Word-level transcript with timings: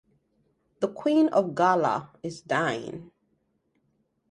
The 0.79 0.87
Queen 0.87 1.27
of 1.27 1.53
Gala 1.53 2.09
is 2.23 2.41
dying. 2.41 3.11